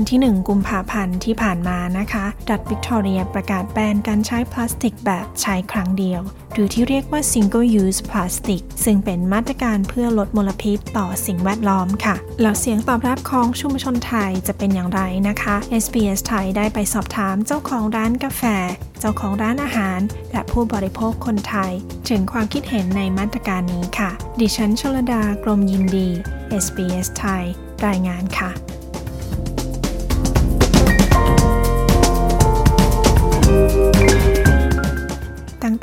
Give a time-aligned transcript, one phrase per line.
[0.00, 6.20] วันที่ 1 กุมภาพันธ์ที่ผ่านมานะคะรัฐวิกตอเรียประกาศแบนการใช้พลาสติกแบบใช้ครั้งเดียว
[6.52, 18.42] หรือที่เรียกว่า single use plastic ซึ่งเป็นมาตรการเพื่อลดมลพิษต่อสิ่งแวดล้อมค่ะ แล้วเสียงตอบรับของชุมชนไทยจะเป็นอย่างไรนะคะ SBS ไทยได้ไปสอบถามเจ้าของร้านกาแฟ
[19.00, 20.00] เจ้าของร้านอาหาร
[20.32, 21.72] และผู้บริโภคคนไทย
[22.08, 24.10] ถึงความคิดเห็นในมาตรการนี้ค่ะ
[24.40, 26.08] ดิฉันชลดากรมยินดี
[26.64, 27.44] SBS ไทย
[27.86, 28.52] รายงานค่ะ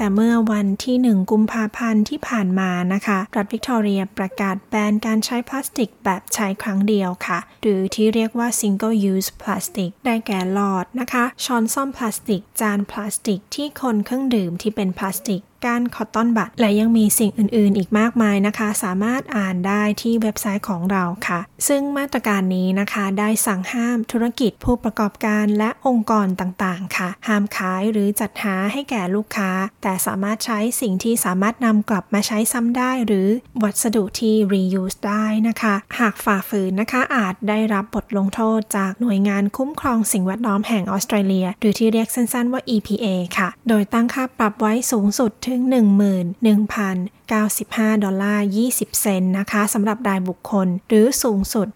[0.05, 17.77] แต่เมื่อวันที่ 1 กุมภาพันธ์ที่ผ่านมานะคะ รัฐวิกตอเรียประกาศแบนการใช้พลาสติกแบบใช้ครั้งเดียวค่ะ หรือที่เรียกว่า single use plastic ได้แก่หลอดนะคะ ช้อนส้อมพลาสติก จานพลาสติกที่คนเครื่องดื่มที่เป็นพลาสติก ก้าน cotton bud และยังมีสิ่งอื่นๆ
[17.77, 29.51] อีกมากมายนะคะ สามารถอ่านได้ที่เว็บไซต์ของเราค่ะ ซึ่งมาตรการนี้นะคะได้สั่งห้ามธุรกิจผู้ประกอบการและองค์กรต่างๆ ค่ะ ห้ามขายหรือจัดหาให้แก่ลูกค้า
[29.83, 33.27] แต่สามารถใช้สิ่งที่สามารถนำกลับมาใช้ซ้ำได้ หรือ
[33.63, 43.05] วัสดุที่ reuse ได้นะคะ หากฝ่าฝืนนะคะอาจได้รับบทลงโทษจากหน่วยงานคุ้มครองสิ่งแวดล้อมแห่งออสเตรเลีย หรือที่เรียกสั้นๆว่า EPA
[43.37, 51.67] ค่ะ โดยตั้งค่าปรับไว้สูงสุดถึง11,095 ดอลลาร์ 20 เซนต์นะคะสำหรับรายบุคคล หรือสูงสุด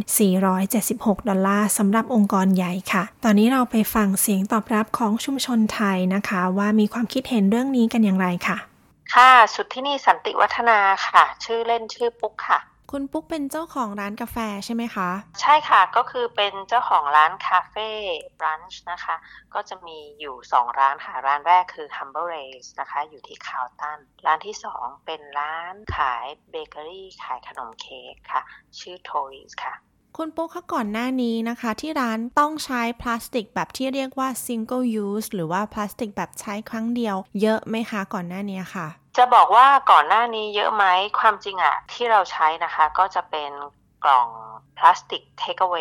[0.00, 8.56] 55,476 ดอลลาร์สำหรับองค์กรใหญ่ค่ะ ตอนนี้เราไปฟังเสียงตอบรับของชุมชนไทยนะคะ ว่ามีความคิดเห็นเรื่องนี้กันอย่างไรค่ะ
[9.14, 12.58] ค่ะ สุดที่นี่สันติวัฒนาค่ะ ชื่อเล่นชื่อปุ๊กค่ะ
[12.94, 15.08] คุณปุ๊กเป็นเจ้าของร้านกาแฟใช่ไหมคะ
[15.40, 17.88] ใช่ค่ะก็คือเป็นเจ้าของร้านคาเฟ่
[18.38, 19.16] บรันช์นะคะ
[19.54, 28.42] ก็จะมีอยู่ 2 ร้านค่ะ ร้านแรกคือ Humble Race นะคะ อยู่ที่คาวตันร้านที่ 2 เป็นร้านขายเบเกอรี่ขายขนมเค้กค่ะ
[28.78, 29.74] ชื่อ Tories ค่ะ
[30.16, 40.84] คุณปุ๊กคะก่อนหน้านี้นะคะ ที่ร้านต้องใช้พลาสติกแบบที่เรียกว่า single use หรือว่าพลาสติกแบบใช้ครั้งเดียว เยอะไหมคะก่อนหน้านี้ค่ะจะบอกว่าก่อนหน้านี้เยอะไหม
[41.18, 43.52] ความจริงอะที่เราใช้นะคะ ก็จะเป็น
[44.04, 44.28] กล่อง
[44.78, 45.76] พลาสติกเทคเว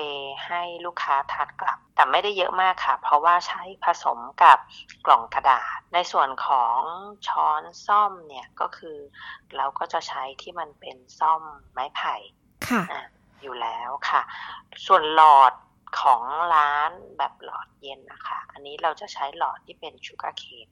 [0.48, 4.58] ให้ลูกค้าทานกลับ แต่ไม่ได้เยอะมากค่ะ เพราะว่าใช้ผสมกับ
[5.06, 6.80] กล่องกระดาษ ในส่วนของ
[7.28, 8.98] ช้อนซ่อมเนี่ยก็คือ
[9.56, 11.42] เราก็จะใช้ที่มันเป็นซ่อม
[11.72, 12.16] ไม้ไผ่
[12.68, 12.82] ค่ะ
[13.42, 14.22] อยู่แล้วค่ะ
[14.86, 15.54] ส่วนหลอด
[16.02, 16.22] ของ
[16.56, 20.68] ร้านแบบหลอดเย็นนะคะ อันนี้เราจะใช้หลอดที่เป็นชูการ์เคน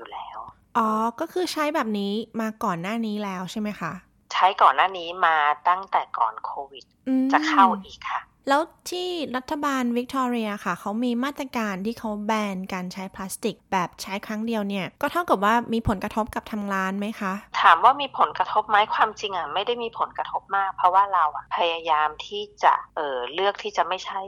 [0.00, 0.38] อยู่แล้ว
[0.78, 0.88] อ๋อ
[1.20, 3.92] ก็คือใช้แบบนี้มาก่อนหน้านี้แล้วใช่ไหมคะ
[4.32, 5.36] ใช้ก่อนหน้านี้มา
[5.68, 6.84] ตั้งแต่ก่อนโควิด
[7.32, 24.20] จะเข้าอีกค่ะ แล้วที่รัฐบาลวิกตอเรียค่ะ เขามีมาตรการที่เขาแบนการใช้พลาสติกแบบใช้ครั้งเดียวเนี่ย ก็เท่ากับว่ามีผลกระทบกับทางร้านไหมคะ ถามว่ามีผลกระทบไหมความจริงอะไม่ได้มีผลกระทบมาก เพราะว่าเราอะพยายามที่จะเออเลือกที่จะไม่ใช้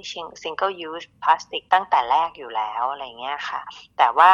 [0.43, 3.61] single use plastic ตั้งแต่แรกอยู่แล้วอะไรเงี้ยค่ะ
[3.99, 4.33] แต่ว่า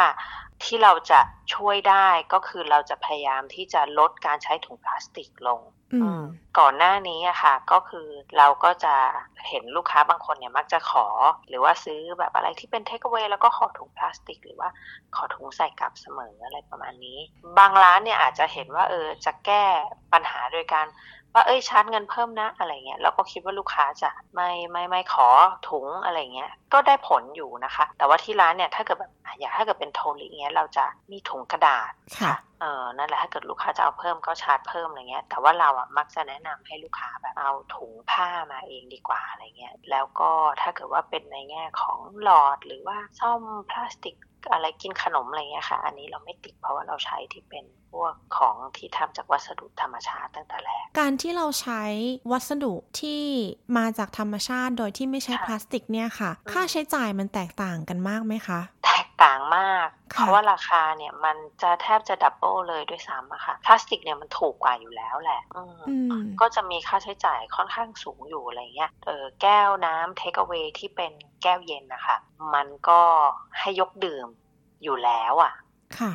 [0.63, 1.21] ที่เราจะ
[1.53, 5.61] ช่วยได้ก็คือเราจะพยายามที่จะลดการใช้ถุงพลาสติกลง
[6.57, 8.95] ก่อนหน้านี้อะค่ะก็คือเราก็จะ
[9.47, 11.07] เห็นลูกค้าบางคนเนี่ยมักจะขอ
[11.47, 14.69] หรือว่าซื้อแบบอะไรที่เป็นเทคเวแล้วก็ขอถุงพลาสติก หรือว่า
[15.15, 17.19] ขอถุงใส่กลับเสมออะไรประมาณนี้
[17.57, 19.63] บางร้านเนี่ยอาจจะเห็นว่าเออจะแก้
[20.13, 20.87] ปัญหาโดยการ
[21.33, 25.27] ว่าเอ้ยชาร์จเงินเพิ่มนะอะไรเงี้ยเราก็คิดว่าลูกค้าจะไม่ไม่ไม่ขอ
[25.69, 44.15] ถุงอะไรเงี้ยก็ได้ผลอยู่นะคะ แต่ว่าที่ร้านเนี่ยถ้าเกิดแบบอยากถ้าเกิดเป็นโทลิเงี้ยเราจะมีถุงกระดาษค่ะเออนั่นแหละถ้าเกิดลูกค้าจะเอาเพิ่มก็ชาร์จเพิ่มอะไรเงี้ยแต่ว่าเราอะมักจะแนะนำให้ลูกค้าแบบเอาถุงผ้ามาเองดีกว่าอะไรเงี้ยแล้วก็ถ้าเกิดว่าเป็นในแง่ของหลอดหรือว่าซ่อมพลาสติก
[44.51, 51.83] อะไรกินขนมอะไรเงี้ยค่ะ อันนี้เราไม่ติดเพราะว่าเราใช้ที่เป็นพวกของที่ทำจากวัสดุธรรมชาติตั้งแต่แรก การที่เราใช้
[52.31, 53.21] วัสดุที่
[53.77, 58.88] มาจากธรรมชาติโดยที่ไม่ใช้พลาสติกเนี่ยค่ะ ค่าใช้จ่ายมันแตกต่างกันมากไหมคะแตก
[59.23, 65.41] ต่างมาก เพราะว่าราคาเนี่ยมันจะแทบจะ double เลยด้วยซ้ำอะค่ะพลาสติกเนี่ยมันถูกกว่าอยู่แล้วแหละ
[66.41, 71.11] ก็จะมีค่าใช้จ่ายค่อนข้างสูงอยู่อะไรเงี้ยเออแก้วน้ำ takeaway ที่เป็น
[71.43, 72.17] แก้วเย็นนะคะ
[72.53, 73.01] มันก็
[73.59, 74.27] ให้ยกดื่ม
[74.83, 75.53] อยู่แล้วอะ
[75.99, 76.11] ค่ะ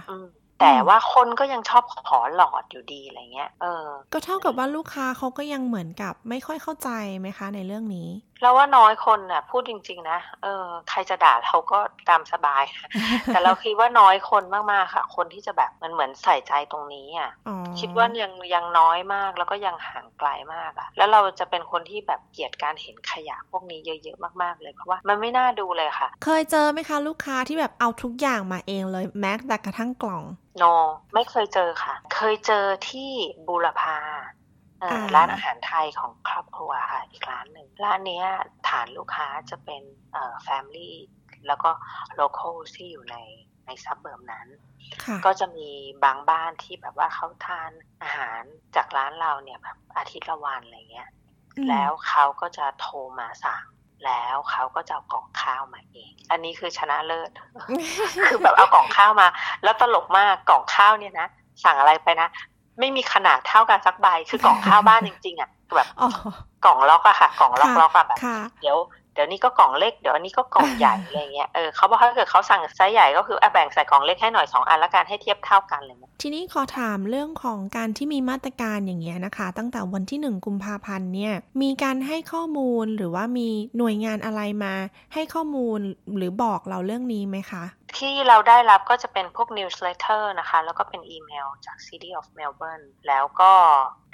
[0.61, 6.91] แต่ว่าคนก็ยังชอบขอหลอดอยู่ดีอะไรเงี้ย เออ ก็เท่ากับว่าลูกค้าเขาก็ยังเหมือนกับไม่ค่อยเข้าใจ
[7.21, 8.09] ไหมคะในเรื่องนี้
[8.43, 11.79] เราว่าน้อยคนน่ะ พูดจริง ๆ นะเออใครจะด่าเราก็
[12.09, 12.65] ตามสบาย
[13.27, 30.23] แต่เราคิดว่าน้อยคนมากๆค่ะ คนที่จะแบบมันเหมือนใส่ใจตรงนี้อะอ๋อคิดว่ายังยังน้อยมากแล้วก็ยังห่างไกลมากอะแล้วเราจะเป็นคนที่แบบเกลียดการเห็นขยะพวกนี้เยอะๆมากๆเลยเพราะว่ามันไม่น่าดูเลยค่ะ เคยเจอไหมคะลูกค้าที่แบบเอาทุกอย่างมาเองเลยแม้แต่กระทั่งกล่อง
[30.59, 30.65] no
[31.15, 33.11] ไม่เคยเจอค่ะ เคยเจอที่
[33.49, 34.34] บูรพาเอ่ออ่า
[35.15, 38.27] ร้านอาหารไทยของครอบครัวค่ะ อีกร้านหนึ่งร้านเนี้ย
[38.69, 39.83] ฐานลูกค้าจะเป็น
[40.13, 40.93] เอ่อ family
[41.47, 41.71] แล้วก็
[42.21, 43.17] local ที่อยู่ใน
[43.67, 44.49] ใน suburb นั้น
[45.05, 45.71] ค่ะก็จะมี
[46.05, 47.71] บางบ้านที่แบบว่าเขาทาน
[48.03, 48.43] อาหาร
[48.77, 51.11] จากร้านเราเนี่ยแบบอาทิตย์ละวันอะไรเงี้ย
[51.57, 53.65] อืมแล้วเขาก็จะโทรมาสั่ง
[54.07, 57.31] แล้วเขาก็จะเอากล่องข้าวมาเอง อันนี้คือชนะเลิศ
[58.27, 59.29] คือแบบเอากล่องข้าวมา
[59.63, 61.29] แล้วตลกมากกล่องข้าวเนี่ยนะ
[61.65, 62.29] สั่งอะไรไปนะ
[62.79, 66.11] ไม่มีขนาดเท่ากันสักใบ คือกล่องข้าวบ้านจริงๆอะแบบอ๋อ
[66.65, 68.79] กล่องล็อกอะค่ะ กล่องล็อกค่ะล็อกอะแบบค่ะเดี๋ยว
[69.15, 83.49] เดี๋ยวนี้ก็กล่องเล็กเดี๋ยวอันนี้ก็กล่องใหญ่อะไรเงี้ยเออเขาบอกถ้าเกิดเขาสั่งไซส์ใหญ่ก็คืออะแบ่งใส่กล่องเล็กให้หน่อยสองอันละกันให้เทียบเท่ากันเลยนะทีนี้ขอถามเรื่องของการที่มีมาตรการอย่างเงี้ยนะคะ ตั้งแต่วันที่หนึ่งกุมภาพันธ์เนี่ยมีการให้ข้อมูลหรือว่ามี
[83.79, 84.75] หน่วยงานอะไรมา
[85.15, 85.79] ให้ข้อมูล
[86.17, 87.65] หรือบอกเราเรื่องนี้ไหมคะ
[87.99, 93.53] ที่เราได้รับก็จะเป็นพวก newsletter นะคะ แล้วก็เป็นอีเมลจาก City of Melbourne แล้วก็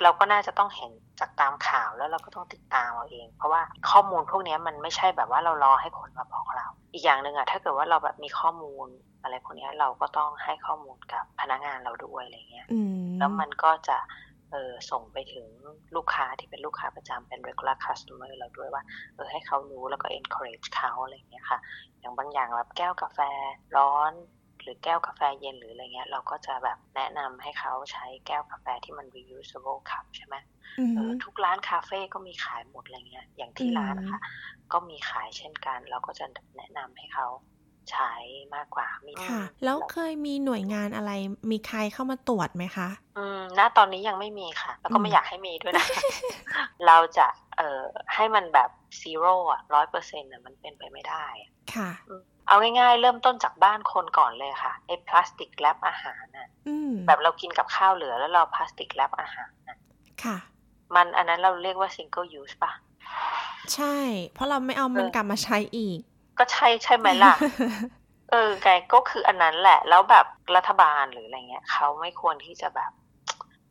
[0.02, 8.88] เราก็น่าจะต้องเห็นจากตามข่าวแล้วเราก็ต้องติดตามเอาเอง เพราะว่าข้อมูลพวกนี้มันไม่ใช่แบบว่าเรารอให้คนมาบอกเรา อีกอย่างหนึ่งอะถ้าเกิดว่าเราแบบมีข้อมูล
[9.22, 13.98] อะไรพวกนี้เราก็ต้องให้ข้อมูลกับพนักงานเราด้วยอะไรเงี้ยอืมแล้วมันก็จะ
[14.52, 15.46] เออส่งไปถึง
[15.96, 18.82] ลูกค้าที่เป็นลูกค้าประจำเป็น regular customer เราด้วยว่า
[19.16, 21.58] เออให้เขารู้แล้วก็ encourage เขาอะไรอย่างเงี้ยค่ะ
[22.00, 23.18] อย่างบางอย่างแบบแก้วกาแฟ
[23.76, 24.12] ร้อน
[24.62, 30.36] หรือแก้วกาแฟเย็นหรืออะไรเงี้ย เราก็จะแบบแนะนำให้เขาใช้แก้วกาแฟที่มัน reusable cup ใช่ไหม
[30.78, 34.20] อืมเออทุกร้านคาเฟ่ก็มีขายหมดอะไรเงี้ยอย่างที่อืมร้านนะคะ
[34.72, 36.26] ก็มีขายเช่นกัน เราก็จะ
[36.56, 37.26] แนะนำให้เขา
[37.92, 38.12] ใช้
[38.54, 41.12] มากกว่ามีค่ะ แล้วเคยมีหน่วยงานอะไร
[41.50, 42.88] มีใครเข้ามาตรวจไหมคะ
[43.18, 45.86] อืมณตอนนี้ยังไม่มีค่ะ แล้วก็อืไม่มอยากให้มีด้วยนะ
[46.86, 47.26] เราจะ
[47.56, 47.82] เอ่อ
[48.14, 48.70] ให้มันแบบ
[49.00, 59.78] ซีโร่อะร้อยเปอร์เซ็นต์อะมันเป็นไปไม่ได้อะค่ะอืมเอาง่ายๆ เริ่มต้นจากบ้านคนก่อนเลยค่ะไอ้พลาสติกแรปอาหารน่ะอืมแบบเรากินกับข้าวเหลือแล้วเราพลาสติกแรปอาหารน่ะ
[60.24, 60.36] ค่ะ
[60.94, 62.72] มันอันนั้นเราเรียกว่า single use ป่ะ
[63.74, 63.96] ใช่
[64.34, 65.98] เพราะเราไม่เอามันเออกลับมาใช้อีก
[66.40, 67.34] ก็ใช่ใช่ไหมล่ะ
[68.30, 70.26] เออไงก็คืออันนั้นแหละ แล้วแบบ
[70.56, 72.90] รัฐบาลหรืออะไรเงี้ยเขาไม่ควรที่จะแบบ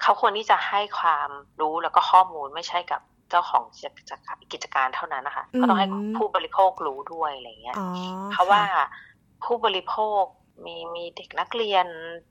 [0.01, 1.30] เขาควรที่จะให้ความ
[1.62, 3.63] รู้แล้วก็ข้อมูลไม่ใช่กับเจ้าของ
[3.98, 7.86] กิจการกิจการเท่านั้นนะคะก็ต้องให้อืมผู้บริโภครู้ด้วยอะไรเงี้ยอ๋อ
[8.31, 8.83] เพราะว่าค่
[9.44, 10.24] ผู้บริโภค
[10.66, 11.86] มีมีเด็กนักเรียน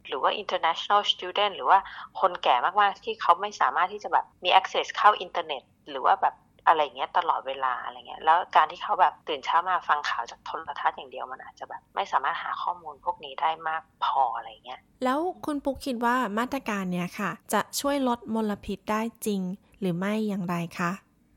[0.07, 1.79] หรือว่า international student หรือว่า
[2.21, 6.35] คนแก่มากๆที่เขาไม่สามารถที่จะแบบมี access เข้าอินเทอร์เน็ต หรือว่าแบบ
[6.69, 19.41] อะไรเงี้ยตลอดเวลาอะไรเงี้ยแล้วการที่เขาแบบตื่นเช้ามาฟังข่าวจากโทรทัศน์อย่างเดียวมันอาจจะแบบไม่สามารถหาข้อมูลพวกนี้ได้มากพออะไรเงี้ยแล้วคุณปุ๊กคิดว่ามาตรการเนี้ยค่ะ จะช่วยลดมลพิษได้จริง
[19.81, 20.91] หรือไม่อย่างไรคะ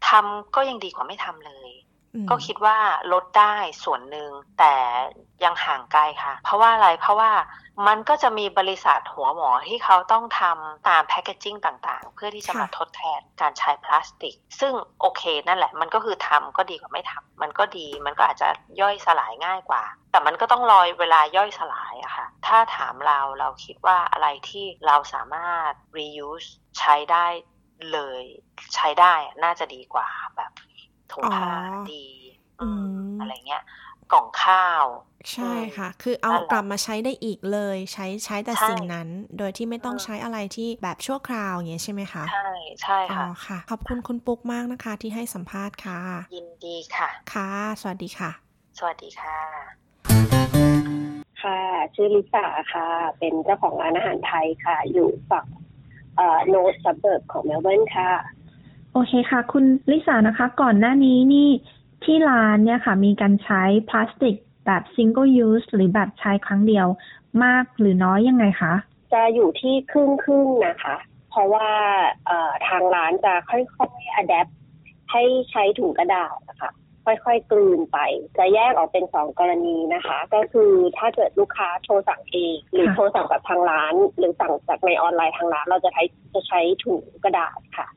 [0.07, 1.80] ทำก็ยังดีกว่าไม่ทำเลยอืม
[2.29, 2.77] ก็คิดว่า
[3.13, 4.29] ลดได้ส่วนหนึ่ง
[4.59, 4.73] แต่
[5.43, 7.31] ยังห่างไกลค่ะ เพราะว่าอะไรเพราะว่า
[7.87, 18.47] มันก็จะมีบริษัทหัวหมอที่เขาต้องทำตามแพคเกจจิ้งต่างๆ เพื่อที่จะมาทดแทนการใช้พลาสติก ซึ่งโอเคนั่นแหละ มันก็คือทำก็ดีกว่าไม่ทำมันก็ดีมันก็อาจจะ
[18.81, 26.49] ย่อยสลายง่ายกว่า แต่มันก็ต้องรอเวลาย่อยสลายอะค่ะ ถ้าถามเราเราคิดว่าอะไรที่เราสามารถ reuse
[26.79, 27.25] ใช้ได้
[27.91, 28.23] เลย
[28.75, 30.07] ใช้ได้อะน่าจะดีกว่า
[30.37, 30.51] แบบ
[31.13, 32.05] ถุงผ้าอ๋อดี
[32.61, 33.63] อืมอะไรเงี้ย
[34.11, 34.85] กล่องข้าว
[35.33, 39.07] ใช่ค่ะ คือเอานั่นแหละกลับมาใช้ได้อีกเลย ใช้ใช้แต่ใช่สิ่งนั้น
[39.37, 42.49] โดยที่ไม่ต้องอืมใช้อะไรที่แบบชั่วคราวอย่างเงี้ยใช่ไหมคะใช่
[42.81, 45.99] ใช่อ๋อค่ะค่ะ ขอบคุณคุณปุ๊กมากนะคะ ที่ให้สัมภาษณ์ค่ะ
[46.35, 47.49] ยินดีค่ะ ค่ะ
[47.81, 48.31] สวัสดีค่ะ
[48.77, 49.37] สวัสดีค่ะ
[51.43, 51.59] ค่ะ
[51.95, 52.87] ชื่อลิสาค่ะ
[53.19, 55.47] เป็นเจ้าของร้านอาหารไทยค่ะ อยู่ฝั่ง
[56.17, 58.11] เอ่อ north suburb ของเมลเบิร์นค่ะ
[58.93, 61.49] โอเคค่ะ คุณลิสานะคะ ก่อนหน้านี้นี่
[62.03, 66.87] ที่ร้านเนี่ยค่ะ มีการใช้พลาสติกแบบ single use หรือแบบใช้ครั้งเดียว
[67.43, 68.73] มากหรือน้อยยังไงคะ
[69.13, 70.95] จะอยู่ที่ครึ่งครึ่งนะคะ
[71.31, 71.69] เพราะว่า
[72.67, 74.51] ทางร้านจะค่อยๆ adapt
[75.11, 76.71] ให้ใช้ถุงกระดาษนะคะ
[77.05, 77.97] ค่อยๆ กลืนไป
[78.37, 87.87] จะแยกออกเป็นสองกรณีนะคะ ก็คือถ้าเกิดลูกค้าโทรสั่งเอง หรือโทรสั่งจากทางร้าน หรือสั่งจากในออนไลน์ทางร้าน เราจะใช้จะใช้ถุงกระดาษค่ะ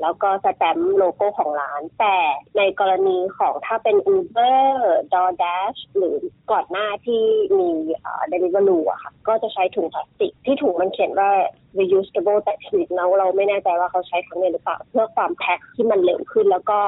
[0.00, 2.16] แล้วก็สแตมป์โลโก้ของร้าน แต่
[2.56, 4.64] ในกรณีของถ้าเป็น Uber
[5.12, 6.16] DoorDash หรือ
[6.50, 7.22] ก่อนหน้าที่
[7.58, 7.70] มี
[8.00, 11.30] เอ่อ Deliveroo อะค่ะ ก็จะใช้ถุงพลาสติก ที่ถุงมันเขียนว่า
[11.78, 16.78] reusable แต่คือเราเราไม่แน่ใจว่าเขาใช้ครั้งเดียวหรือเปล่า เพื่อความแพ็คที่มันเร็วขึ้น แล้วก็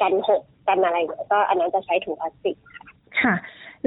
[0.00, 0.98] กันหกกันกันอะไร
[1.32, 2.86] ก็อันนั้นจะใช้ถุงพลาสติกค่ะ
[3.22, 3.34] ค่ะ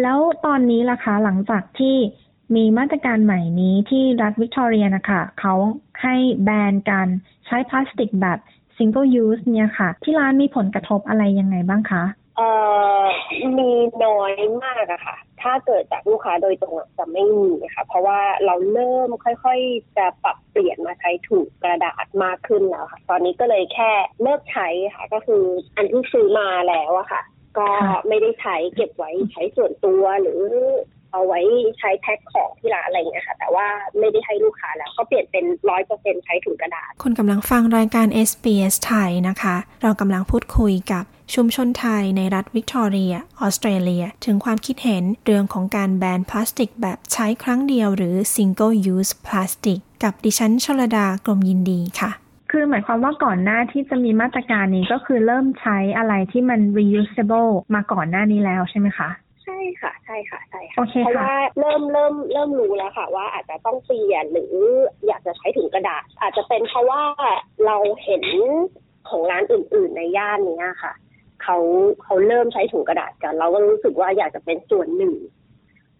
[0.01, 1.95] แล้วตอนนี้ล่ะคะหลังจากที่
[2.55, 5.53] มีมาตรการใหม่นี้ที่รัฐวิกตอเรียนะคะเขา
[6.01, 7.07] ให้แบนการ
[7.45, 8.39] ใช้พลาสติกแบบ
[8.77, 12.03] single use เนี่ยค่ะ ที่ร้านมีผลกระทบอะไรยังไงบ้างคะ
[12.37, 12.49] เอ่
[12.99, 13.03] อ
[13.57, 13.71] มี
[14.05, 23.91] น้อยมากอะค่ะ ถ้าเกิดจากลูกค้าโดยตรงจะไม่มีค่ะ เพราะว่าเราเริ่มค่อยๆ จะปรับเปลี่ยนมาใช้ถุงกระดาษมากขึ้นแล้วค่ะ ตอนนี้ก็เลยแค่
[24.21, 25.43] เลิกใช้ค่ะ ก็คือ
[25.75, 27.21] อันที่ซื้อมาแล้วอะค่ะ
[27.57, 27.67] ก็
[28.07, 30.41] ไม่ได้ใช้เก็บไว้ใช้ส่วนตัวหรือ
[31.15, 31.41] เอาไว้
[31.79, 33.67] ใช้แพ็คของที่ร้านอะไรเงี้ยค่ะ แต่ว่า
[33.99, 41.03] ไม่ได้ให้ลูกค้าแล้ว ก็เปลี่ยนเป็นร้อยเปอร์เซ็นใช้ถุงกระดาษคุณกำลังฟังรายการ SBS ไทยนะคะ เรากำลังพูดคุยกับ
[41.35, 52.11] ชุมชนไทยในรัฐวิกตอเรีย ออสเตรเลีย ถึงความคิดเห็นเรื่องของการแบนพลาสติกแบบใช้ครั้งเดียวหรือ single use plastic กับดิฉันชลดากรมยินดีค่ะ
[52.51, 64.53] คือหมายความว่าก่อนหน้าที่จะมีมาตรการนี้ก็คือเริ่มใช้อะไรที่มัน reusable มาก่อนหน้านี้แล้วใช่ไหมคะใช่ค่ะใช่ค่ะใช่ค่ะโอเคเพราะค่ะว่าเริ่มเริ่มเริ่มรู้แล้วค่ะ ว่าอาจจะต้องเปลี่ยนหรือ
[65.07, 67.01] อยากจะใช้ถุงกระดาษ อาจจะเป็นเพราะว่า
[67.65, 68.23] เราเห็น
[69.09, 70.93] ของร้านอื่น ๆ ในย่านเนี้ยค่ะ
[71.43, 71.57] เขา
[72.03, 75.15] เขาเริ่มใช้ถุงกระดาษกัน เราก็รู้สึกว่าอยากจะเป็นส่วนหนึ่ง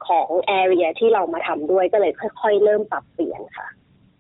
[0.08, 3.68] ของแอเรียที่เรามาทำด้วยก็เลยค่อย ๆ เริ่มปรับเปลี่ยนค่ะ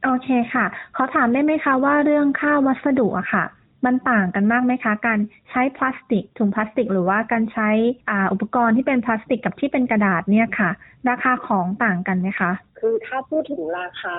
[0.04, 3.46] โอเคค่ะ ขอถามได้ไหมคะว่าเรื่องค่าวัสดุอะค่ะ
[3.86, 7.70] มันต่างกันมากไหมคะ การใช้พลาสติก ถุงพลาสติก หรือว่าการใช้
[8.10, 10.70] อ่าอุปกรณ์ที่เป็นพลาสติกกับที่เป็นกระดาษเนี่ยค่ะ
[11.10, 14.16] ราคาของต่างกันไหมคะ คือถ้าพูดถึงราคา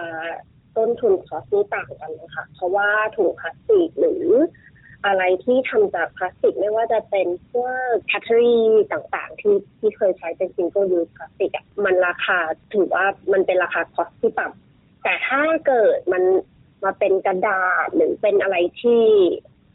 [0.77, 4.27] ต้นทุนคอสนี่ต่างกันเลยค่ะเพราะว่าถุงพลาสติกหรือ
[5.07, 12.39] อะไรที่ทำจากพลาสติกไม่ว่าจะเป็นพวกแคตเตอรี่ต่างๆ ที่ที่เคยใช้เป็น single use พลาสติกอะมันราคา
[12.75, 16.23] ถือว่ามันเป็นราคาคอสที่ต่ำแต่ถ้าเกิดมัน
[16.85, 19.03] มาเป็นกระดาษหรือเป็นอะไรที่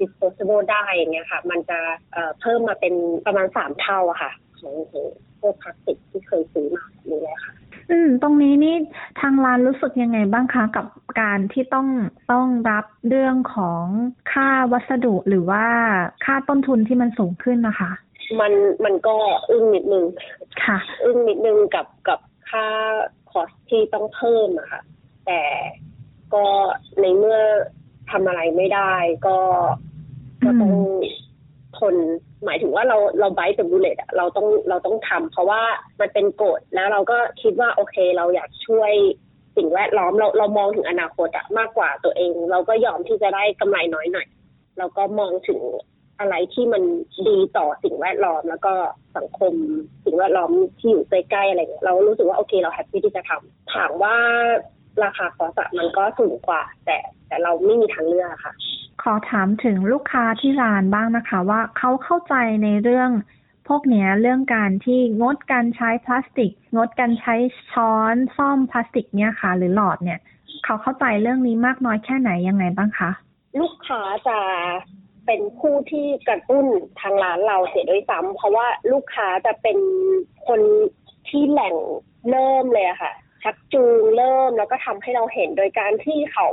[0.01, 1.79] disposable ได้อย่างเงี้ยค่ะ มันจะ
[2.12, 2.93] เอ่อเพิ่มมาเป็น
[3.25, 5.05] ประมาณสามเท่าอะค่ะของของ
[5.39, 7.53] พวกพลาสติกที่เคยซื้อมาแบบนี้เลยค่ะ
[7.91, 8.75] อืม ตรงนี้นี่
[9.22, 10.86] ทางร้านรู้สึกยังไงบ้างคะกับ
[11.22, 11.88] การที่ต้อง
[12.31, 13.84] ต้องรับเรื่องของ
[14.31, 15.65] ค่าวัสดุหรือว่า
[16.25, 17.91] ค่าต้นทุนที่มันสูงขึ้นนะคะ
[18.39, 18.53] มัน
[18.86, 19.15] มันก็
[19.51, 20.05] อึ้งนิดนึง
[20.65, 22.65] ค่ะ อึ้งนิดนึงกับกับค่า
[23.31, 24.81] คอสที่ต้องเพิ่มอะค่ะ
[25.25, 25.41] แต่
[26.34, 26.46] ก็
[27.01, 27.39] ในเมื่อ
[28.12, 28.93] ทำอะไรไม่ได้
[29.27, 29.38] ก็
[30.46, 30.74] ก็ต้อง
[31.78, 31.96] ทน
[32.46, 35.62] หมายถึงว่าเราเราไบต์กับบูเลตอะเราต้องเราต้องทำเพราะว่า
[36.00, 38.94] มันเป็นกฎแล้วเราก็คิดว่าโอเคเราอยากช่วย
[39.58, 44.28] สิ่งแวดล้อมเราเรามองถึงอนาคตอะมากกว่าตัวเอง เราก็ยอมที่จะได้กำไรน้อยหน่อย
[44.78, 45.60] เราก็มองถึง
[46.20, 46.84] อะไรที่มัน
[47.28, 48.74] ดีต่อสิ่งแวดล้อม แล้วก็
[49.18, 49.54] สังคม
[50.06, 54.16] สิ่งแวดล้อมที่อยู่ใกล้ๆอะไรเงี้ยเรารู้สึกว่าโอเค เราแฮปปี้ที่จะทำถามว่า
[55.04, 58.54] ราคาคอสอะมันก็สูงกว่า แต่แต่เราไม่มีทางเลือกอะค่ะ
[59.01, 63.12] ขอถามถึงลูกค้าที่ร้านบ้างนะคะ ว่าเขาเข้าใจในเรื่อง
[63.67, 67.36] พวกเนี้ยเรื่องการที่งดการใช้พลาสติก งดการใช้
[67.72, 70.20] ช้อนซ่อมพลาสติกเนี่ยค่ะ หรือหลอดเนี่ย
[70.65, 73.12] เขาเข้าใจเรื่องนี้มากน้อยแค่ไหนยังไงบ้างคะ
[73.60, 74.39] ลูกค้าจะ
[75.25, 76.65] เป็นผู้ที่กระตุ้น
[77.01, 79.77] ทางร้านเราเสียด้วยซ้ำเพราะว่าลูกค้าจะเป็น
[80.48, 80.62] คน
[81.29, 81.75] ที่แหล่ง
[82.29, 83.13] เริ่มเลยอะค่ะ
[83.44, 86.48] ชักจูงเริ่มแล้วก็ทำให้เราเห็นโดยการที่เขา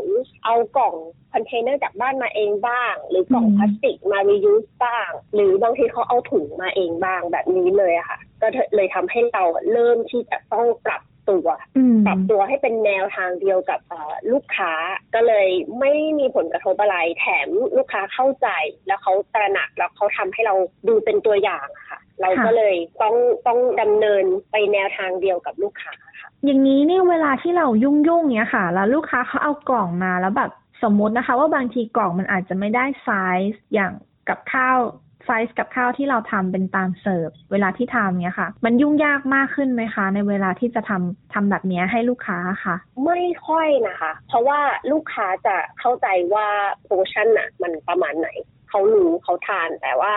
[0.44, 0.94] เอากล่อง
[1.32, 14.72] คอนเทนเนอร์จากบ้านมาเองบ้าง หรือกล่องอืมพลาสติกมา reuse บ้าง หรือบางทีเขาเอาถุงมาเองบ้างแบบนี้เลยอะค่ะ ก็เลยทำให้เราเริ่มที่จะต้องปรับตัวอืมปรับตัวให้เป็นแนวทางเดียวกับเอ่อลูกค้า
[15.14, 15.48] ก็เลย
[15.80, 18.48] ไม่มีผลกระทบอะไร แถมลูกค้าเข้าใจ
[18.86, 20.54] แล้วเขาตระหนักแล้วเขาทำให้เรา
[20.88, 23.16] ดูเป็นตัวอย่างอะค่ะ เราก็เลยต้อง
[23.46, 26.07] ต้องดำเนินไปแนวทางเดียวกับลูกค้าค่ะ
[26.44, 30.50] อย่างนี้เนี่ยเวลาที่เรายุ่งยุ่งๆเนี้ยค่ะ แล้วลูกค้าเขาเอากล่องมาแล้วแบบ
[30.82, 33.10] สมมตินะคะ ว่าบางทีกล่องมันอาจจะไม่ได้ไซ
[33.50, 33.92] ส์อย่าง
[34.28, 34.78] กับข้าว
[35.26, 44.60] ไซส์กับข้าวที่เราทำเป็นตามเสิร์ฟเวลาที่ทำเนี้ยค่ะ มันยุ่งยากมากขึ้นไหมคะ ในเวลาที่จะทำทำแบบเนี้ยให้ลูกค้าค่ะ ไม่ค่อยนะคะ เพราะว่า
[44.92, 46.48] ลูกค้าจะเข้าใจว่า
[46.84, 48.28] โพชั่นน่ะมันประมาณไหน
[48.68, 50.14] เขารู้เขาทานแต่ว่า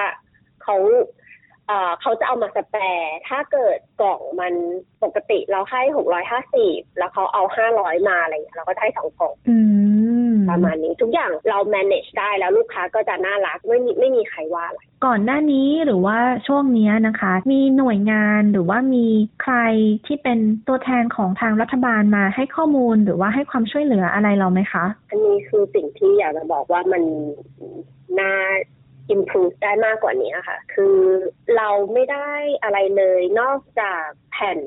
[0.63, 0.75] เขา
[1.71, 4.53] เอ่อเขาจะเอามาสแปร์ถ้าเกิดกล่องมัน
[5.03, 9.57] ปกติเราให้หกร้อยห้าสิบแล้วเขาเอาห้าร้อยมาอะไรอย่างเงี้ยเราก็ได้สองกล่องอื
[10.31, 19.05] มประมาณนี้ทุกอย่างเรา manage ได้แล้วลูกค้าก็จะน่ารักไม่มีไม่มีใครว่าอะไรก่อนหน้านี้หรือว่าช่วงเนี้ยนะคะ มีหน่วยงานหรือว่ามี
[19.41, 19.55] ใคร
[20.07, 27.03] ที่เป็นตัวแทนของทางรัฐบาลมาให้ข้อมูลหรือว่าให้ความช่วยเหลืออะไรเราไหมคะ อันนี้คือสิ่งที่อยากจะบอกว่ามัน
[28.19, 28.33] น่า
[29.15, 30.97] improve ได้มากกว่านี้ค่ะ คือ
[31.57, 32.29] เราไม่ได้
[32.63, 34.59] อะไรเลยนอกจากแผ่น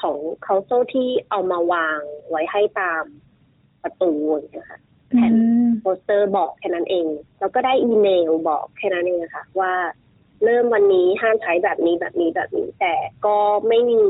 [0.00, 3.04] ของเขาโซ่ที่เอามาวางไว้ให้ตาม
[3.82, 4.12] ประตู
[4.56, 4.78] นะคะ
[5.16, 7.06] แผ่นอืมโปสเตอร์บอกแค่นั้นเอง
[7.40, 9.72] แล้วก็ได้อีเมลบอกแค่นั้นเองค่ะ ว่า
[10.44, 12.94] เริ่มวันนี้ห้ามใช้แบบนี้แบบนี้แบบนี้ แต่
[13.26, 13.36] ก็
[13.68, 14.02] ไม่มี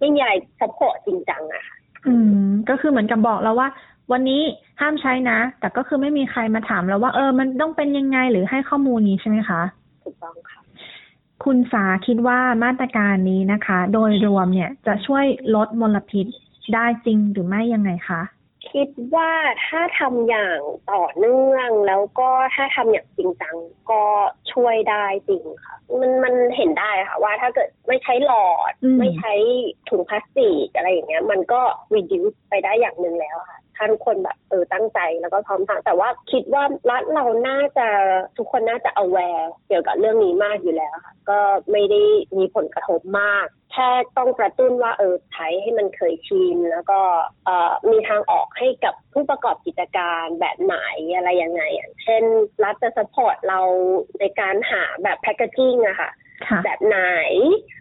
[0.00, 2.14] ไม่มีอะไรsupport จริงจังอะค่ะ อื
[2.46, 3.68] ม ก็คือเหมือนกับบอกเราว่า
[4.12, 4.42] อันนี้
[4.80, 9.62] ห้ามใช้นะ แต่ก็คือไม่มีใครมาถามเราว่า เออ มันต้องเป็นยังไงหรือให้ข้อมูลนี้ใช่ไหมคะ
[10.04, 10.60] ถูกต้องค่ะ
[11.44, 16.26] คุณสาคิดว่ามาตรการนี้นะคะ โดยรวมเนี่ยจะช่วยลดมลพิษ
[16.74, 18.22] ได้จริงหรือไม่ยังไงคะ
[18.72, 19.30] คิดว่า
[19.66, 20.58] ถ้าทำอย่าง
[20.92, 23.56] ต่อเนื่องแล้วก็ถ้าทำอย่างจริงจัง
[23.90, 24.02] ก็
[24.52, 29.32] ช่วยได้จริงค่ะ มันมันเห็นได้ค่ะ ว่าถ้าเกิดไม่ใช้หลอดอืมไม่ใช้
[29.88, 31.60] ถุงพลาสติกอะไรอย่างเงี้ย มันก็
[31.94, 37.86] reduce ไปได้อย่างหนึ่งแล้วค่ะ ถ้าทุกคนแบบเออตั้งใจแล้วก็พร้อมทำแต่ว่าคิดว่ารัฐเราน่าจะ
[38.36, 41.38] ทุกคนน่าจะ aware เกี่ยวกับเรื่องนี้มากอยู่แล้วค่ะ ก็
[41.72, 42.02] ไม่ได้
[42.38, 47.00] มีผลกระทบมาก แค่ต้องกระตุ้นว่าเออใช้ให้มันเคยชินแล้วก็
[47.44, 50.76] เอ่อมีทางออกให้กับผู้ประกอบกิจการแบบไหน
[51.16, 52.22] อะไรยังไงอย่างเช่น
[52.64, 53.60] รัฐจะสปอร์ตเรา
[54.20, 56.10] ในการหาแบบแพคเกจิ้งอะค่ะ
[56.48, 57.00] ค่ะแบบไหน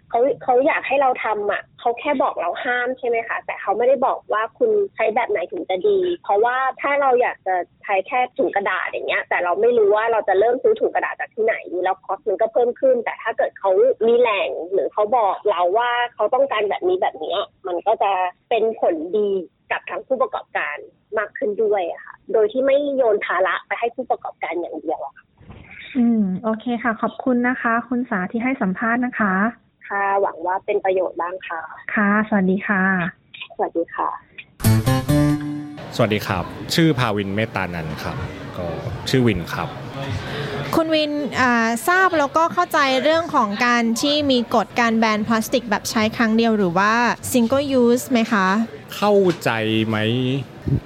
[0.10, 13.72] เขาเขาอยากให้เราทำอะ เขาแค่บอกเราห้ามใช่ไหมคะ แต่เขาไม่ได้บอกว่าคุณใช้แบบไหนถึงจะดี เพราะว่าถ้าเราอยากจะใช้แค่ถุงกระดาษอย่างเงี้ย แต่เราไม่รู้ว่าเราจะเริ่มซื้อถุงกระดาษจากที่ไหนแล้วคอสมันก็เพิ่มขึ้น แต่ถ้าเกิดเขา
[14.08, 18.12] มีแหล่งหรือเขาบอกเราว่าเขาต้องการแบบนี้แบบเนี้ยมันก็จะ
[18.50, 19.30] เป็นผลดี
[19.72, 20.78] กับทั้งผู้ประกอบการ
[21.18, 25.26] มากขึ้นด้วยอะค่ะ โดยที่ไม่โยนภาระไปให้ผู้ประกอบการอย่างเดียวค่ะ
[25.98, 29.34] อืม โอเคค่ะ ขอบคุณนะคะ คุณสาที่ให้สัมภาษณ์นะคะ
[29.88, 31.62] ค่ะ หวังว่าเป็นประโยชน์บ้างค่ะ
[31.96, 32.82] ค่ะ สวัสดีค่ะ
[33.56, 34.10] สวัสดีค่ะ
[35.96, 36.44] สวัสดีครับ
[36.76, 38.18] ชื่อภาวินเมตตานันท์ครับ
[38.58, 38.68] ก็
[39.10, 39.70] ชื่อวินครับ
[40.76, 46.94] คุณวินอ่าทราบแล้วก็เข้าใจเรื่องของการที่มีกฎการแบนพลาสติกแบบใช้ครั้งเดียวหรือว่า
[47.32, 48.48] single use ไหมคะ
[48.96, 49.14] เข้า
[49.44, 49.50] ใจ
[49.88, 49.98] ไหม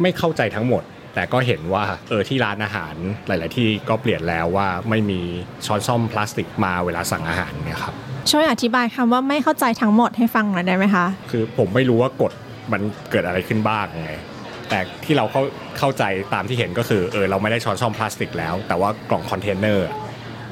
[0.01, 2.96] ไม่เข้าใจทั้งหมด แต่ก็เห็นว่าเออที่ร้านอาหาร
[3.27, 5.22] หลาย ๆ ที่ก็เปลี่ยนแล้วว่าไม่มี
[5.65, 7.96] ช้อนส้อมพลาสติกมาเวลาสั่งอาหารเนี่ยครับ
[8.31, 12.31] ช่วยอธิบายคำว่าไม่เข้าใจทั้งหมดให้ฟังหน่อยได้ไหมคะ คือผมไม่รู้ว่ากฎ
[12.71, 12.81] มัน
[13.12, 14.13] เกิดอะไรขึ้นบ้างไง
[14.69, 15.41] แต่ที่เราเข้า
[15.77, 19.88] เข้าใจตามที่เห็นก็คือเออเราไม่ได้ช้อนส้อมพลาสติกแล้ว แต่ว่ากล่องคอนเทนเนอร์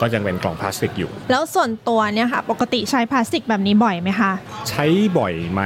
[0.01, 4.31] ก็ยังเป็นกล่องพลาสติกอยู่ แล้วส่วนตัวเนี่ยค่ะ ปกติใช้พลาสติกแบบนี้บ่อยไหมคะ
[4.69, 4.85] ใช้
[5.19, 5.61] บ่อยไหม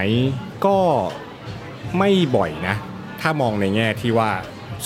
[0.65, 0.77] ก็
[1.97, 2.75] ไม่บ่อยนะ
[3.21, 4.29] ถ้ามองในแง่ที่ว่า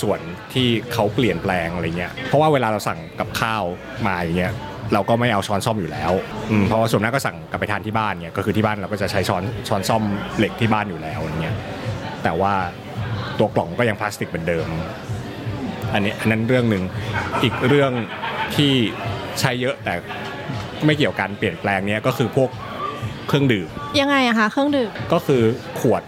[0.01, 0.19] ส่วน
[0.53, 3.63] ที่เขาเปลี่ยนแปลงอะไรเงี้ยเพราะว่าเวลาเราสั่งกับข้าว
[4.05, 4.53] มาอย่างเงี้ย
[4.93, 6.11] เราก็ไม่เอาช้อนซ่อมอยู่แล้ว
[6.51, 10.03] อืมเพราะว่าส่วนมากก็สั่งกลับไปทานที่บ้านเนี่ยก็คือที่บ้านเราก็จะใช้ช้อนช้อนซ่อม
[10.37, 11.55] เหล็กที่บ้านอยู่แล้วอย่างเงี้ย
[12.23, 12.53] แต่ว่า
[13.39, 14.67] ตัวกล่องก็ยังพลาสติกเหมือนเดิม
[15.93, 16.83] อันนี้อันนั้นเรื่องหนึ่ง
[17.43, 17.91] อีกเรื่อง
[18.55, 18.71] ที่
[19.39, 19.93] ใช้เยอะแต่
[20.85, 22.49] ไม่เกี่ยวกันเปลี่ยนแปลงเนี้ยก็คือพวก
[23.27, 23.67] เครื่องดื่ม
[23.99, 25.41] ยังไงอะคะเครื่องดื่มก็คือ
[25.79, 26.03] ขวด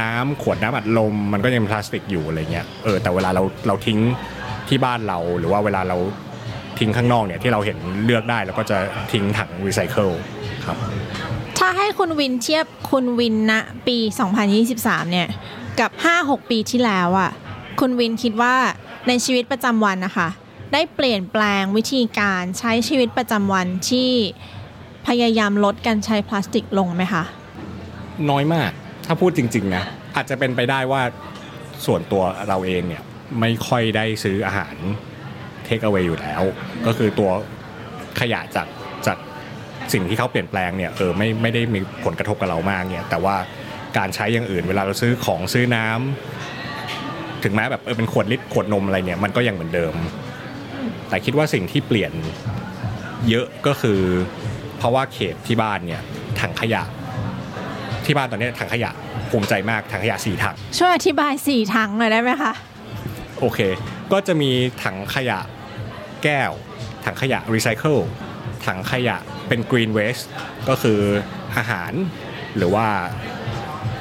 [0.00, 3.98] น้ำขวดน้ำอัดลมมันก็ยังเป็นพลาสติกอยู่อะไรเงี้ยเออแต่เวลาเราเราทิ้ง
[4.68, 5.96] ที่บ้านเราหรือว่าเวลาเรา
[6.78, 8.78] ทิ้งข้างนอกเนี่ยที่เราเห็นเลือกได้เราก็จะ
[9.12, 10.08] ทิ้งถังรีไซเคิล
[10.66, 10.76] ครับ
[11.58, 13.52] ถ้าให้คุณวินเทียบคุณวินณ
[13.86, 13.98] ปี
[14.54, 15.28] 2023 เนี่ย
[15.80, 17.30] กับ 5-6 ปีที่แล้วอะ
[17.80, 18.54] คุณวินคิดว่า
[19.08, 20.28] ในชีวิตประจำวันนะคะ
[20.72, 24.10] ได้เปลี่ยนแปลงวิธีการใช้ชีวิตประจำวันที่
[25.06, 27.22] พยายามลดการใช้พลาสติกลงไหมคะ
[28.30, 28.70] น้อยมาก
[29.06, 29.84] ถ้าพูดจริงๆนะ
[30.16, 31.02] อาจจะเป็นไปได้ว่า
[31.86, 33.02] ส่วนตัวเราเองเนี่ย
[33.40, 34.76] ไม่ค่อยได้ซื้ออาหาร
[35.68, 36.42] เทคเอาไว้อยู่แล้ว
[36.86, 37.30] ก็คือตัว
[38.20, 38.66] ขยะจาก
[39.06, 39.18] จาก
[39.92, 43.36] สิ่งที่เขาเปลี่ยนแปลงเนี่ยเออไม่ไม่ได้มีผลกระทบกับเรามากเนี่ยแต่ว่า
[43.98, 49.94] การใช้อย่างอื่นเวลาเราซื้อของซื้อน้ำถึงแม้แบบเออเป็นขวดลิตรขวดนมอะไรเนี่ยมันก็ยังเหมือนเดิม
[51.08, 52.12] แต่คิดว่าสิ่งที่เปลี่ยน
[53.28, 54.00] เยอะก็คือ
[54.78, 56.02] เพราะว่าเขตที่บ้านเนี่ย
[56.40, 56.82] ถังขยะ
[58.04, 58.90] ที่บ้านตอนนี้ถังขยะ
[59.30, 62.52] ภูมิใจมากถังขยะสี่ถังช่วยอธิบาย4ถังหน่อยได้ไหมคะ
[63.40, 63.60] โอเค
[64.12, 64.50] ก็จะมี
[64.82, 65.38] ถังขยะ
[66.24, 66.50] แก้ว
[67.04, 67.96] ถังขยะรีไซเคิล
[68.66, 69.16] ถังขยะ
[69.48, 70.18] เป็นกรีนเวส
[70.68, 71.00] ก็คือ
[71.56, 71.92] อาหาร
[72.56, 72.86] หรือว่า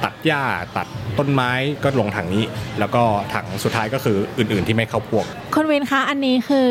[0.03, 0.43] ตัดหญ้า
[0.77, 0.87] ตัด
[1.19, 1.51] ต้นไม้
[1.83, 2.43] ก็ลงถังนี้
[2.79, 3.03] แล้วก็
[3.33, 5.25] ถังสุดท้ายก็คืออื่นๆที่ไม่เข้าพวก
[5.55, 6.69] คุณวินคะอันนี้คือ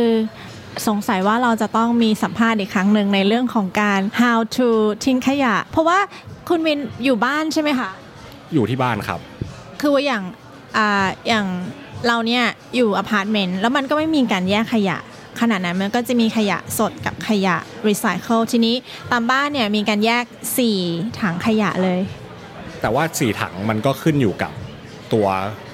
[0.88, 4.68] สงสัยว่าเราจะต้องมีสัมภาษณ์อีกครั้งหนึ่งในเรื่องของการ how to
[5.04, 5.98] ทิ้งขยะ เพราะว่า
[6.48, 7.90] คุณวินอยู่บ้านใช่ไหมคะ
[8.54, 9.20] อยู่ที่บ้านครับ
[9.80, 10.22] คือว่าอย่าง
[10.76, 11.46] อ่าอย่าง
[12.06, 12.44] เราเนี่ย
[12.76, 14.98] อยู่อพาร์ตเมนต์แล้วมันก็ไม่มีการแยกขยะ
[15.40, 18.76] ขนาดนั้นมันก็จะมีขยะสดกับขยะรีไซเคิลทีนี้
[19.12, 20.24] ตามบ้านเนี่ยมีการแยก
[20.72, 22.00] 4 ถังขยะเลย
[22.80, 24.52] แต่ว่าสี่ถังมันก็ขึ้นอยู่กับ
[25.12, 25.26] ตัว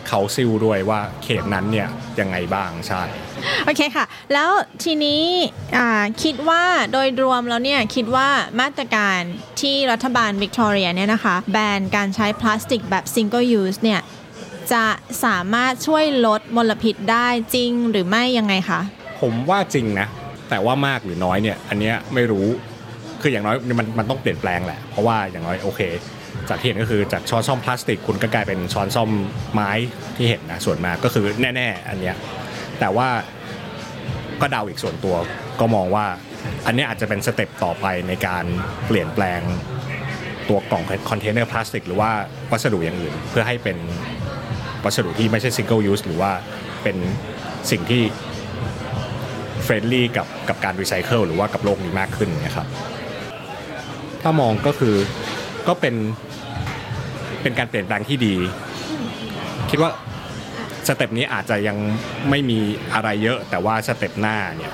[0.09, 1.89] council ด้วยว่าเขตนั้นเนี่ย
[2.21, 3.03] ยังไงบ้างใช่
[3.65, 4.51] โอเคค่ะ แล้ว
[4.85, 5.23] ทีนี้
[5.77, 8.29] อ่าคิดว่าโดยรวมแล้วเนี่ยคิดว่า
[8.61, 9.21] มาตรการ
[9.61, 14.01] ที่รัฐบาลวิกตอเรียเนี่ยนะคะ แบนการใช้พลาสติกแบบ single use เนี่ย
[14.73, 14.85] จะ
[15.25, 18.81] สามารถช่วยลดมลพิษได้จริงหรือไม่ยังไงคะ
[19.23, 20.07] ผมว่าจริงนะ
[20.51, 22.47] แต่ว่ามากหรือน้อยเนี่ย อันเนี้ยไม่รู้
[23.23, 25.81] คืออย่างน้อยมันมันต้องเปลี่ยนแปลงแหละ เพราะว่าอย่างน้อยโอเค
[26.49, 29.11] จากที่เห็นก็คือจากช้อนส้อมพลาสติกคุณก็กลายเป็นช้อนส้อม
[29.53, 29.71] ไม้
[30.17, 31.25] ที่เห็นนะส่วนมากก็คือ
[31.57, 32.17] แน่ ๆ อันเนี้ย
[32.81, 33.09] แต่ว่า
[34.41, 35.17] ก็เดาอีกส่วนตัว
[35.61, 36.07] ก็มองว่า
[36.67, 38.45] อันนี้อาจจะเป็น step ต่อไปในการ
[38.87, 39.41] เปลี่ยนแปลง
[40.49, 42.11] ตัวกล่องคอนเทนเนอร์พลาสติก หรือว่า
[42.51, 43.79] วัสดุอย่างอื่น เพื่อให้เป็น
[44.85, 46.33] วัสดุที่ไม่ใช่ single use หรือว่า
[46.83, 46.97] เป็น
[47.71, 48.03] สิ่งที่
[49.65, 52.67] friendly กับกับการรีไซเคิลหรือว่ากับโลกนี้มากขึ้นนะครับ
[54.23, 54.95] ถ้ามองก็คือ
[55.69, 55.95] ก็เป็น
[57.43, 58.35] เป็นการเปลี่ยนแปลงที่ดี
[59.71, 59.91] คิดว่า
[60.89, 61.77] step นี้อาจจะยัง
[62.31, 62.59] ไม่มี
[62.95, 64.73] อะไรเยอะ แต่ว่า step หน้าเนี่ย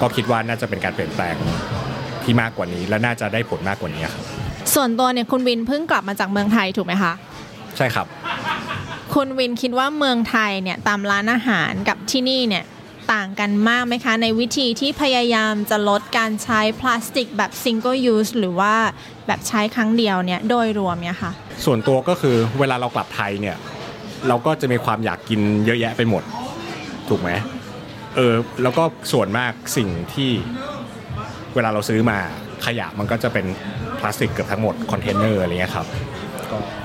[0.00, 1.34] ก็คิดว่าน่าจะเป็นการเปลี่ยนแปลง
[2.22, 4.22] ที่มากกว่านี้ และน่าจะได้ผลมากกว่านี้ครับ
[4.74, 7.12] ส่วนตัวเนี่ยคุณวินเพิ่งกลับมาจากเมืองไทยถูกไหมคะ
[7.76, 8.06] ใช่ครับ
[9.14, 12.64] คุณวินคิดว่าเมืองไทยเนี่ยตามร้านอาหารกับที่นี่เนี่ย
[13.12, 18.74] ต่างกันมากไหมคะ ในวิธีที่พยายามจะลดการใช้พลาสติกแบบ single use หรือว่า
[19.26, 21.32] แบบใช้ครั้งเดียวเนี่ยโดยรวมเนี่ยค่ะ
[21.64, 23.56] ส่วนตัวก็คือเวลาเรากลับไทยเนี่ย
[24.28, 26.22] เราก็จะมีความอยากกินเยอะแยะไปหมด
[27.08, 27.30] ถูกไหม
[28.16, 30.30] เออแล้วก็ส่วนมากสิ่งที่
[31.54, 32.18] เวลาเราซื้อมา
[32.66, 33.46] ขยะมันก็จะเป็น
[33.98, 35.86] พลาสติกเกือบทั้งหมดคอนเทนเนอร์อะไรเงี้ยครับ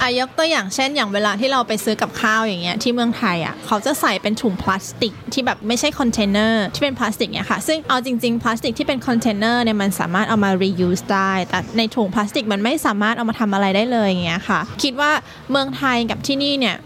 [0.01, 15.11] อายกตัวอย่างเช่นอย่างเวลาที่เราไปซื้อกับข้าวอย่างเงี้ยที่เมืองไทยอะเขาจะใส่เป็นถุงพลาสติกที่แบบไม่ใช่คอนเทนเนอร์ที่เป็นพลาสติกเนี่ยค่ะ ซึ่งเอาจริงๆพลาสติกที่เป็นคอนเทนเนอร์เนี่ยมันสามารถเอามา reuse ได้ แต่ในถุงพลาสติกมันไม่สามารถเอามาทำอะไรได้เลยอย่างเงี้ยค่ะ คิดว่า
[15.51, 16.77] เมืองไทยกับที่นี่เนี่ย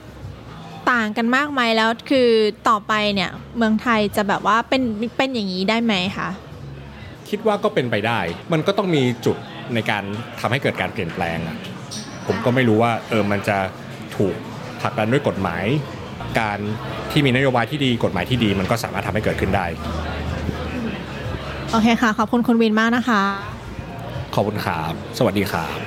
[0.91, 2.29] ต่างกันมากไหมแล้วคือ
[2.69, 4.81] ต่อไปเนี่ยเมืองไทยจะแบบว่าเป็น
[5.17, 6.29] เป็นอย่างนี้ได้ไหมคะ
[7.29, 8.19] คิดว่าก็เป็นไปได้
[8.53, 9.37] มันก็ต้องมีจุด
[9.73, 10.03] ในการ
[10.39, 11.57] ทำให้เกิดการเปลี่ยนแปลงอะ
[12.31, 13.57] ผมก็ไม่รู้ว่าเออมันจะ
[14.17, 14.35] ถูก
[14.81, 15.65] ผลักดันด้วยกฎหมาย
[16.39, 16.59] การ
[17.11, 19.65] ที่มีนโยบายที่ดีกฎหมายที่ดี มันก็สามารถทำให้เกิดขึ้นได้
[21.71, 23.23] โอเคค่ะ ขอบคุณคุณวินมากนะคะ
[24.35, 25.77] ขอบคุณครับ สวัสดีครับ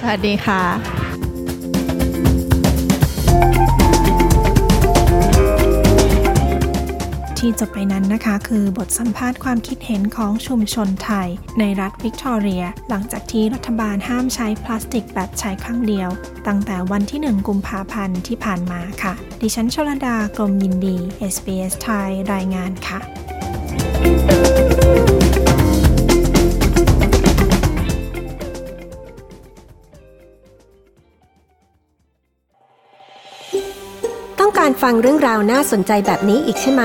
[0.00, 1.33] สวัสดีค่ะ
[7.44, 11.28] ที่จบไปนั้นนะคะ คือบทสัมภาษณ์ความคิดเห็นของชุมชนไทย
[11.58, 16.08] ในรัฐวิกตอเรีย หลังจากที่รัฐบาลห้ามใช้พลาสติกแบบใช้ครั้งเดียว
[16.46, 20.96] ตั้งแต่วันที่ 1 กุมภาพันธ์ที่ผ่านมาค่ะ ดิฉันชลดากรมยินดี
[21.34, 22.98] SBS ไทยรายงานค่ะ
[34.40, 36.84] ต้องการฟังเรื่องราวน่าสนใจแบบนี้อีกใช่ไหม